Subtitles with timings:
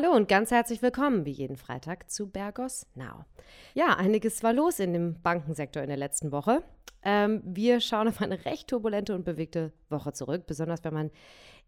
[0.00, 3.24] Hallo und ganz herzlich willkommen, wie jeden Freitag, zu Bergos Now.
[3.74, 6.62] Ja, einiges war los in dem Bankensektor in der letzten Woche.
[7.02, 11.10] Ähm, wir schauen auf eine recht turbulente und bewegte Woche zurück, besonders wenn man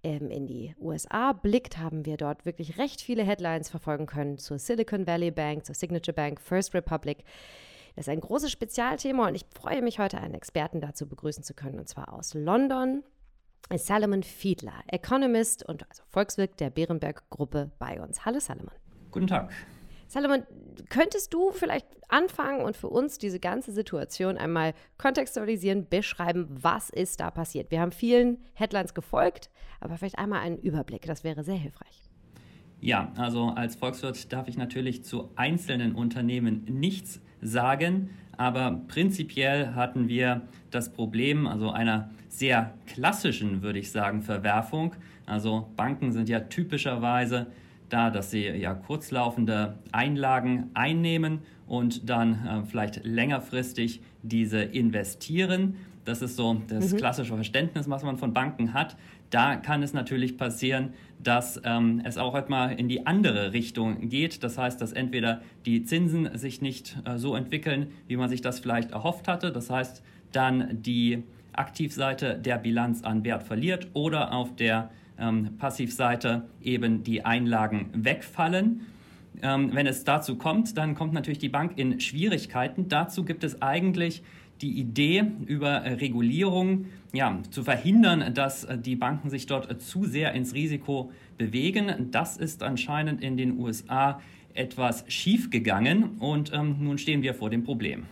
[0.04, 4.60] ähm, in die USA blickt, haben wir dort wirklich recht viele Headlines verfolgen können zur
[4.60, 7.24] Silicon Valley Bank, zur Signature Bank, First Republic.
[7.96, 11.54] Das ist ein großes Spezialthema und ich freue mich heute, einen Experten dazu begrüßen zu
[11.54, 13.02] können, und zwar aus London.
[13.76, 18.24] Salomon Fiedler, Economist und also Volkswirt der Bärenberg-Gruppe bei uns.
[18.24, 18.74] Hallo Salomon.
[19.10, 19.52] Guten Tag.
[20.08, 20.42] Salomon,
[20.88, 27.20] könntest du vielleicht anfangen und für uns diese ganze Situation einmal kontextualisieren, beschreiben, was ist
[27.20, 27.70] da passiert?
[27.70, 32.02] Wir haben vielen Headlines gefolgt, aber vielleicht einmal einen Überblick, das wäre sehr hilfreich.
[32.80, 40.08] Ja, also als Volkswirt darf ich natürlich zu einzelnen Unternehmen nichts sagen, aber prinzipiell hatten
[40.08, 44.94] wir das Problem, also einer sehr klassischen, würde ich sagen, Verwerfung.
[45.26, 47.48] Also Banken sind ja typischerweise
[47.92, 55.76] da, dass sie ja kurzlaufende Einlagen einnehmen und dann äh, vielleicht längerfristig diese investieren.
[56.04, 56.96] Das ist so das mhm.
[56.96, 58.96] klassische Verständnis, was man von Banken hat.
[59.30, 64.42] Da kann es natürlich passieren, dass ähm, es auch etwa in die andere Richtung geht.
[64.42, 68.58] Das heißt, dass entweder die Zinsen sich nicht äh, so entwickeln, wie man sich das
[68.58, 69.52] vielleicht erhofft hatte.
[69.52, 76.48] Das heißt, dann die Aktivseite der Bilanz an Wert verliert oder auf der ähm, Passivseite
[76.62, 78.86] eben die Einlagen wegfallen.
[79.42, 82.88] Ähm, wenn es dazu kommt, dann kommt natürlich die Bank in Schwierigkeiten.
[82.88, 84.22] Dazu gibt es eigentlich
[84.60, 90.54] die Idee über Regulierung ja, zu verhindern, dass die Banken sich dort zu sehr ins
[90.54, 92.10] Risiko bewegen.
[92.10, 94.20] Das ist anscheinend in den USA
[94.54, 98.04] etwas schiefgegangen und ähm, nun stehen wir vor dem Problem.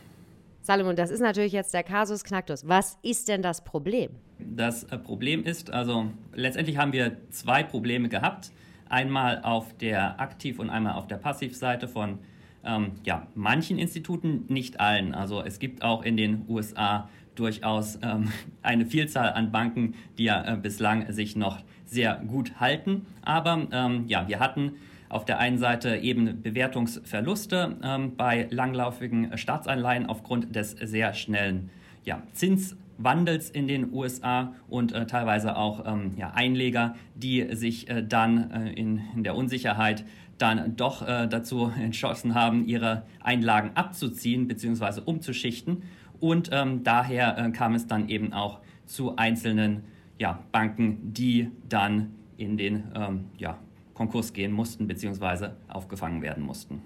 [0.69, 2.69] Salomon, das ist natürlich jetzt der Kasus Knacktus.
[2.69, 4.11] Was ist denn das Problem?
[4.39, 8.53] Das äh, Problem ist, also letztendlich haben wir zwei Probleme gehabt.
[8.91, 12.19] Einmal auf der Aktiv- und einmal auf der Passivseite von
[12.65, 15.15] ähm, ja, manchen Instituten, nicht allen.
[15.15, 18.31] Also es gibt auch in den USA durchaus ähm,
[18.63, 23.07] eine Vielzahl an Banken, die ja äh, bislang sich noch sehr gut halten.
[23.23, 24.75] Aber ähm, ja, wir hatten
[25.09, 31.71] auf der einen Seite eben Bewertungsverluste ähm, bei langlaufigen Staatsanleihen aufgrund des sehr schnellen
[32.05, 38.03] ja, Zinswandels in den USA und äh, teilweise auch ähm, ja, Einleger, die sich äh,
[38.07, 40.05] dann äh, in, in der Unsicherheit
[40.39, 45.03] dann doch äh, dazu entschlossen haben, ihre Einlagen abzuziehen bzw.
[45.05, 45.83] umzuschichten.
[46.21, 49.85] Und ähm, daher äh, kam es dann eben auch zu einzelnen
[50.19, 53.59] ja, Banken, die dann in den ähm, ja,
[53.99, 55.51] Konkurs gehen mussten bzw.
[55.67, 56.83] aufgefangen werden mussten.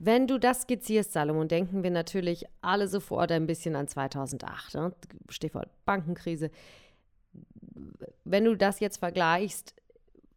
[0.00, 4.74] Wenn du das skizzierst, Salomon, denken wir natürlich alle sofort ein bisschen an 2008.
[4.74, 4.92] Ne?
[5.28, 6.50] Stichwort Bankenkrise.
[8.24, 9.74] Wenn du das jetzt vergleichst,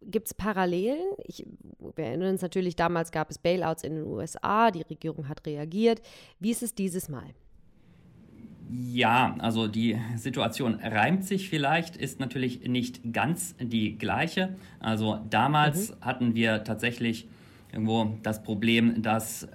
[0.03, 1.01] gibt es Parallelen?
[1.23, 1.47] Ich,
[1.95, 6.00] wir erinnern uns natürlich, damals gab es Bailouts in den USA, die Regierung hat reagiert.
[6.40, 7.34] Wie ist es dieses Mal?
[8.72, 14.56] Ja, also die Situation reimt sich vielleicht, ist natürlich nicht ganz die gleiche.
[14.80, 15.96] Also damals mhm.
[16.02, 17.28] hatten wir tatsächlich
[17.72, 19.47] irgendwo das Problem, dass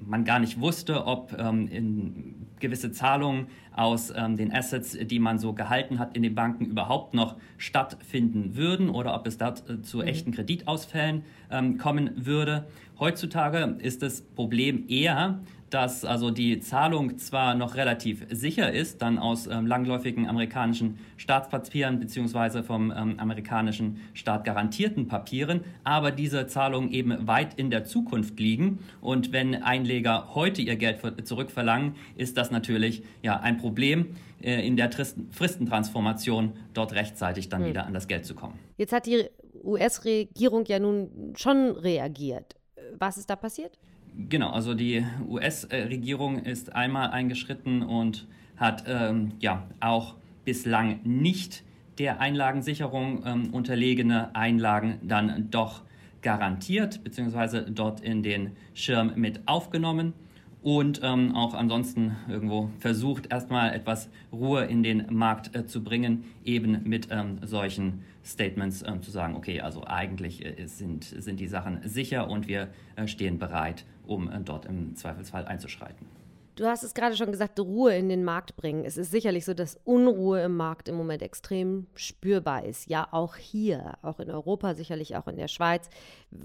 [0.00, 5.52] man gar nicht wusste, ob ähm, gewisse Zahlungen aus ähm, den Assets, die man so
[5.52, 9.98] gehalten hat in den Banken, überhaupt noch stattfinden würden oder ob es da äh, zu
[9.98, 10.04] mhm.
[10.04, 12.66] echten Kreditausfällen ähm, kommen würde.
[12.98, 15.40] Heutzutage ist das Problem eher,
[15.72, 21.98] dass also die Zahlung zwar noch relativ sicher ist, dann aus ähm, langläufigen amerikanischen Staatspapieren
[21.98, 28.38] beziehungsweise vom ähm, amerikanischen Staat garantierten Papieren, aber diese Zahlungen eben weit in der Zukunft
[28.38, 28.80] liegen.
[29.00, 34.08] Und wenn Einleger heute ihr Geld zurückverlangen, ist das natürlich ja ein Problem
[34.42, 37.68] äh, in der Fristentransformation dort rechtzeitig dann hm.
[37.68, 38.58] wieder an das Geld zu kommen.
[38.76, 39.24] Jetzt hat die
[39.64, 42.56] US-Regierung ja nun schon reagiert.
[42.98, 43.78] Was ist da passiert?
[44.16, 51.62] Genau, also die US-Regierung ist einmal eingeschritten und hat ähm, ja auch bislang nicht
[51.98, 55.82] der Einlagensicherung ähm, unterlegene Einlagen dann doch
[56.20, 60.12] garantiert, beziehungsweise dort in den Schirm mit aufgenommen
[60.62, 66.24] und ähm, auch ansonsten irgendwo versucht, erstmal etwas Ruhe in den Markt äh, zu bringen,
[66.44, 71.48] eben mit ähm, solchen Statements äh, zu sagen, okay, also eigentlich äh, sind, sind die
[71.48, 76.06] Sachen sicher und wir äh, stehen bereit, um äh, dort im Zweifelsfall einzuschreiten.
[76.54, 78.84] Du hast es gerade schon gesagt, Ruhe in den Markt bringen.
[78.84, 82.90] Es ist sicherlich so, dass Unruhe im Markt im Moment extrem spürbar ist.
[82.90, 85.88] Ja, auch hier, auch in Europa, sicherlich auch in der Schweiz.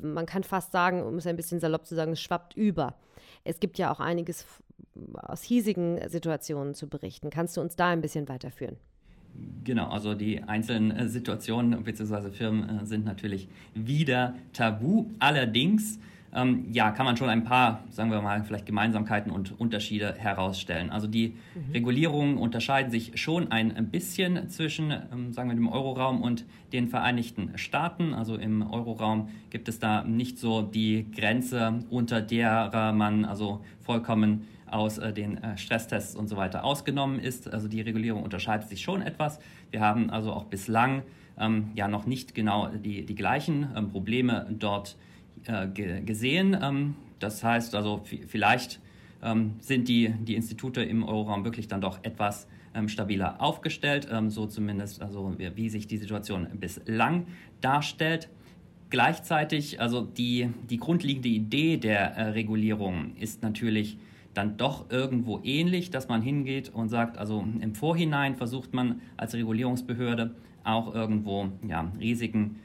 [0.02, 2.96] Man kann fast sagen, um es ein bisschen salopp zu sagen, es schwappt über.
[3.44, 4.46] Es gibt ja auch einiges
[5.14, 7.30] aus hiesigen Situationen zu berichten.
[7.30, 8.78] Kannst du uns da ein bisschen weiterführen?
[9.64, 12.32] Genau, also die einzelnen äh, Situationen bzw.
[12.32, 15.08] Firmen äh, sind natürlich wieder tabu.
[15.20, 16.00] Allerdings
[16.34, 20.90] ähm, ja, kann man schon ein paar, sagen wir mal, vielleicht Gemeinsamkeiten und Unterschiede herausstellen.
[20.90, 21.72] Also die mhm.
[21.74, 27.58] Regulierungen unterscheiden sich schon ein bisschen zwischen, ähm, sagen wir, dem Euroraum und den Vereinigten
[27.58, 28.14] Staaten.
[28.14, 34.48] Also im Euroraum gibt es da nicht so die Grenze, unter der man also vollkommen
[34.70, 37.52] aus äh, den äh, Stresstests und so weiter ausgenommen ist.
[37.52, 39.40] Also die Regulierung unterscheidet sich schon etwas.
[39.72, 41.04] Wir haben also auch bislang
[41.40, 44.98] ähm, ja noch nicht genau die, die gleichen ähm, Probleme dort
[45.46, 46.58] äh, gesehen.
[46.62, 48.80] Ähm, das heißt also, vielleicht
[49.24, 54.46] ähm, sind die, die Institute im Euroraum wirklich dann doch etwas ähm, stabiler aufgestellt, so
[54.46, 57.26] zumindest also wie, wie sich die Situation bislang
[57.62, 58.30] darstellt.
[58.90, 63.98] Gleichzeitig, also die, die grundlegende Idee der äh, Regulierung ist natürlich
[64.34, 69.34] dann doch irgendwo ähnlich, dass man hingeht und sagt, also im Vorhinein versucht man als
[69.34, 72.58] Regulierungsbehörde auch irgendwo ja, Risiken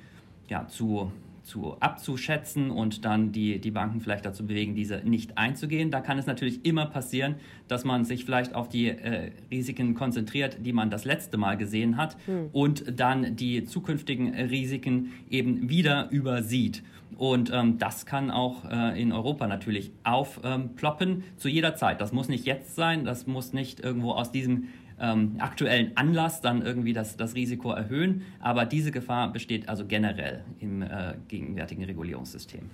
[0.49, 1.11] ja, zu
[1.43, 5.91] zu abzuschätzen und dann die, die Banken vielleicht dazu bewegen, diese nicht einzugehen.
[5.91, 7.37] Da kann es natürlich immer passieren,
[7.69, 11.97] dass man sich vielleicht auf die äh, Risiken konzentriert, die man das letzte Mal gesehen
[11.97, 12.51] hat hm.
[12.53, 16.83] und dann die zukünftigen Risiken eben wieder übersieht.
[17.17, 22.01] Und ähm, das kann auch äh, in Europa natürlich aufploppen ähm, zu jeder Zeit.
[22.01, 24.69] Das muss nicht jetzt sein, das muss nicht irgendwo aus diesem
[25.03, 28.23] ähm, aktuellen Anlass dann irgendwie das, das Risiko erhöhen.
[28.41, 32.71] Aber diese Gefahr besteht also generell im äh, gegenwärtigen Regulierungssystem.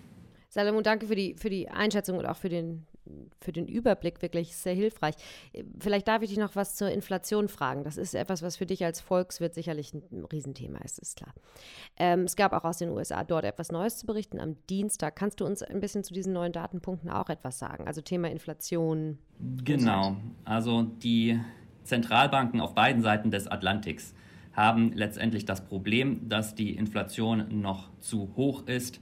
[0.50, 2.86] Salomon, danke für die, für die Einschätzung und auch für den,
[3.40, 5.14] für den Überblick, wirklich sehr hilfreich.
[5.78, 7.84] Vielleicht darf ich dich noch was zur Inflation fragen.
[7.84, 11.34] Das ist etwas, was für dich als Volkswirt sicherlich ein Riesenthema ist, ist klar.
[11.98, 15.16] Ähm, es gab auch aus den USA dort etwas Neues zu berichten am Dienstag.
[15.16, 17.86] Kannst du uns ein bisschen zu diesen neuen Datenpunkten auch etwas sagen?
[17.86, 19.18] Also Thema Inflation.
[19.64, 20.16] Genau.
[20.44, 21.38] Also die
[21.88, 24.14] Zentralbanken auf beiden Seiten des Atlantiks
[24.52, 29.00] haben letztendlich das Problem, dass die Inflation noch zu hoch ist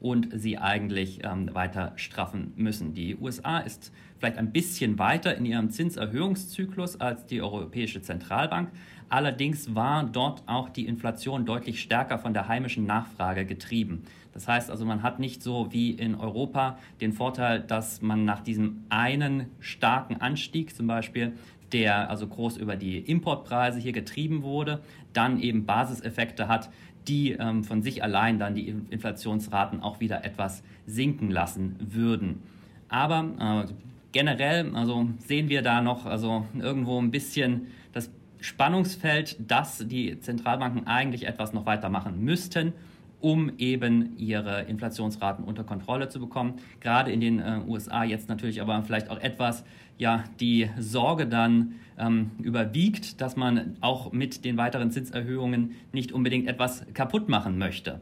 [0.00, 2.94] und sie eigentlich ähm, weiter straffen müssen.
[2.94, 8.70] Die USA ist vielleicht ein bisschen weiter in ihrem Zinserhöhungszyklus als die Europäische Zentralbank.
[9.08, 14.04] Allerdings war dort auch die Inflation deutlich stärker von der heimischen Nachfrage getrieben.
[14.34, 18.40] Das heißt also, man hat nicht so wie in Europa den Vorteil, dass man nach
[18.40, 21.32] diesem einen starken Anstieg zum Beispiel
[21.72, 24.80] der also groß über die Importpreise hier getrieben wurde,
[25.12, 26.70] dann eben Basiseffekte hat,
[27.08, 32.42] die ähm, von sich allein dann die Inflationsraten auch wieder etwas sinken lassen würden.
[32.88, 33.72] Aber äh,
[34.12, 38.10] generell also sehen wir da noch also irgendwo ein bisschen das
[38.40, 42.72] Spannungsfeld, dass die Zentralbanken eigentlich etwas noch weitermachen müssten
[43.20, 46.54] um eben ihre Inflationsraten unter Kontrolle zu bekommen.
[46.80, 49.64] Gerade in den äh, USA jetzt natürlich aber vielleicht auch etwas,
[49.98, 56.46] ja, die Sorge dann ähm, überwiegt, dass man auch mit den weiteren Zinserhöhungen nicht unbedingt
[56.46, 58.00] etwas kaputt machen möchte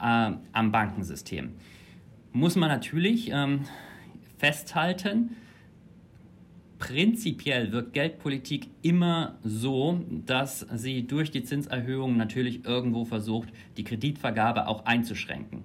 [0.00, 1.50] äh, am Bankensystem.
[2.32, 3.60] Muss man natürlich ähm,
[4.36, 5.36] festhalten,
[6.78, 14.68] Prinzipiell wirkt Geldpolitik immer so, dass sie durch die Zinserhöhung natürlich irgendwo versucht, die Kreditvergabe
[14.68, 15.64] auch einzuschränken.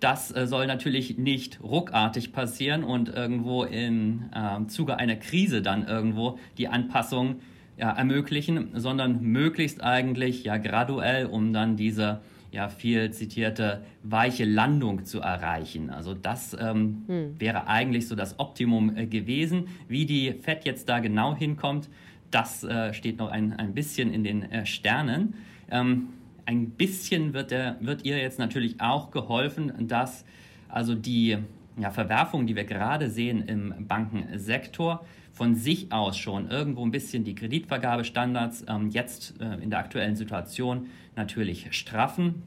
[0.00, 5.86] Das äh, soll natürlich nicht ruckartig passieren und irgendwo im äh, Zuge einer Krise dann
[5.88, 7.40] irgendwo die Anpassung
[7.76, 12.20] ja, ermöglichen, sondern möglichst eigentlich ja graduell, um dann diese
[12.50, 15.90] ja viel zitierte weiche Landung zu erreichen.
[15.90, 17.40] Also das ähm, hm.
[17.40, 19.68] wäre eigentlich so das Optimum äh, gewesen.
[19.88, 21.88] Wie die FED jetzt da genau hinkommt,
[22.30, 25.34] das äh, steht noch ein, ein bisschen in den äh, Sternen.
[25.70, 26.08] Ähm,
[26.46, 30.24] ein bisschen wird, der, wird ihr jetzt natürlich auch geholfen, dass
[30.68, 31.38] also die
[31.78, 37.24] ja, Verwerfungen, die wir gerade sehen im Bankensektor, von sich aus schon irgendwo ein bisschen
[37.24, 42.42] die Kreditvergabestandards ähm, jetzt äh, in der aktuellen Situation natürlich straffen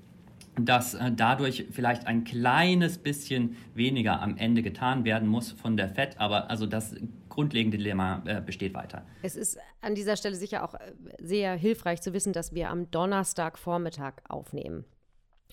[0.55, 5.89] dass äh, dadurch vielleicht ein kleines bisschen weniger am Ende getan werden muss von der
[5.89, 6.95] FED, aber also das
[7.29, 9.05] grundlegende Dilemma äh, besteht weiter.
[9.21, 12.91] Es ist an dieser Stelle sicher auch äh, sehr hilfreich zu wissen, dass wir am
[12.91, 14.83] Donnerstagvormittag aufnehmen.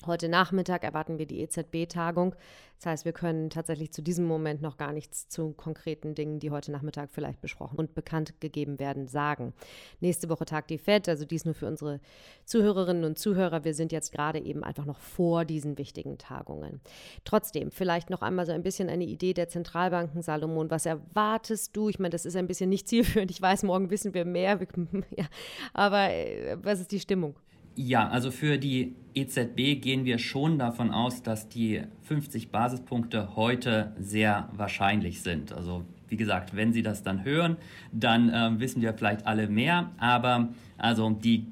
[0.07, 2.35] Heute Nachmittag erwarten wir die EZB-Tagung.
[2.77, 6.53] Das heißt, wir können tatsächlich zu diesem Moment noch gar nichts zu konkreten Dingen, die
[6.53, 9.53] heute Nachmittag vielleicht besprochen und bekannt gegeben werden, sagen.
[9.99, 11.99] Nächste Woche tagt die FED, also dies nur für unsere
[12.45, 13.65] Zuhörerinnen und Zuhörer.
[13.65, 16.81] Wir sind jetzt gerade eben einfach noch vor diesen wichtigen Tagungen.
[17.25, 20.71] Trotzdem, vielleicht noch einmal so ein bisschen eine Idee der Zentralbanken, Salomon.
[20.71, 21.89] Was erwartest du?
[21.89, 23.33] Ich meine, das ist ein bisschen nicht zielführend.
[23.33, 24.61] Ich weiß, morgen wissen wir mehr.
[25.17, 25.25] ja,
[25.73, 27.35] aber äh, was ist die Stimmung?
[27.81, 33.93] Ja, also für die EZB gehen wir schon davon aus, dass die 50 Basispunkte heute
[34.01, 35.53] sehr wahrscheinlich sind.
[35.53, 37.57] Also wie gesagt, wenn Sie das dann hören,
[37.93, 39.93] dann äh, wissen wir vielleicht alle mehr.
[39.99, 41.47] Aber also die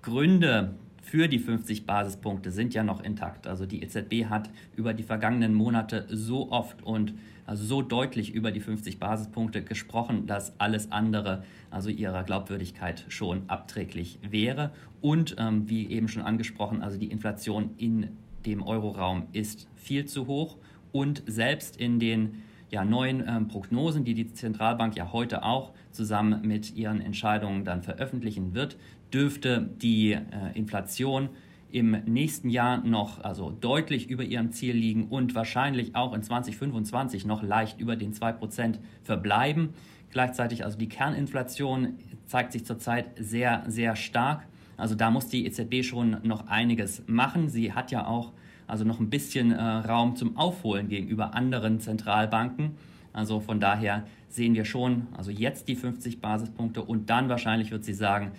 [0.00, 0.72] Gründe
[1.10, 3.46] für die 50 Basispunkte sind ja noch intakt.
[3.46, 7.14] Also die EZB hat über die vergangenen Monate so oft und
[7.46, 13.48] also so deutlich über die 50 Basispunkte gesprochen, dass alles andere, also ihrer Glaubwürdigkeit schon
[13.48, 14.70] abträglich wäre.
[15.00, 18.08] Und ähm, wie eben schon angesprochen, also die Inflation in
[18.44, 20.58] dem Euroraum ist viel zu hoch
[20.92, 26.42] und selbst in den ja, neuen ähm, Prognosen, die die Zentralbank ja heute auch zusammen
[26.46, 28.76] mit ihren Entscheidungen dann veröffentlichen wird,
[29.12, 30.20] dürfte die äh,
[30.54, 31.30] Inflation
[31.70, 37.26] im nächsten Jahr noch also deutlich über ihrem Ziel liegen und wahrscheinlich auch in 2025
[37.26, 39.74] noch leicht über den 2% verbleiben.
[40.10, 44.46] Gleichzeitig also die Kerninflation zeigt sich zurzeit sehr, sehr stark.
[44.78, 47.48] Also da muss die EZB schon noch einiges machen.
[47.48, 48.32] Sie hat ja auch
[48.68, 52.76] also noch ein bisschen äh, Raum zum Aufholen gegenüber anderen Zentralbanken.
[53.12, 57.84] Also von daher sehen wir schon, also jetzt die 50 Basispunkte und dann wahrscheinlich wird
[57.84, 58.32] sie sagen,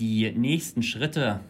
[0.00, 1.40] die nächsten Schritte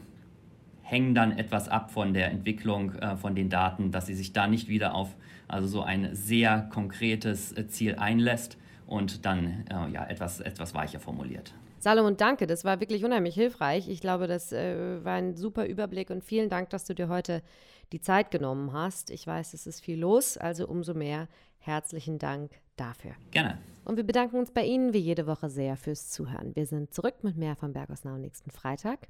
[0.82, 4.46] hängen dann etwas ab von der Entwicklung äh, von den Daten, dass sie sich da
[4.46, 5.16] nicht wieder auf
[5.48, 11.00] also so ein sehr konkretes äh, Ziel einlässt und dann äh, ja, etwas, etwas weicher
[11.00, 11.52] formuliert.
[11.82, 13.88] Salomon, danke, das war wirklich unheimlich hilfreich.
[13.88, 17.42] Ich glaube, das äh, war ein super Überblick und vielen Dank, dass du dir heute
[17.90, 19.10] die Zeit genommen hast.
[19.10, 21.26] Ich weiß, es ist viel los, also umso mehr
[21.58, 23.12] herzlichen Dank dafür.
[23.30, 23.58] Gerne.
[23.84, 26.54] Und wir bedanken uns bei Ihnen wie jede Woche sehr fürs Zuhören.
[26.54, 29.08] Wir sind zurück mit mehr von Bergos Now nächsten Freitag.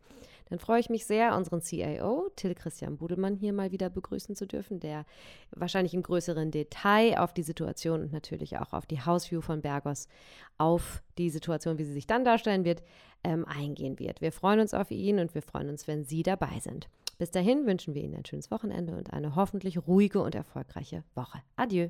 [0.49, 4.47] Dann freue ich mich sehr, unseren CIO, Till Christian Budelmann, hier mal wieder begrüßen zu
[4.47, 5.05] dürfen, der
[5.51, 10.09] wahrscheinlich im größeren Detail auf die Situation und natürlich auch auf die Hausview von Bergos,
[10.57, 12.83] auf die Situation, wie sie sich dann darstellen wird,
[13.25, 14.23] ähm, eingehen wird.
[14.23, 16.89] Wir freuen uns auf ihn und wir freuen uns, wenn Sie dabei sind.
[17.19, 21.41] Bis dahin wünschen wir Ihnen ein schönes Wochenende und eine hoffentlich ruhige und erfolgreiche Woche.
[21.57, 21.89] Adieu.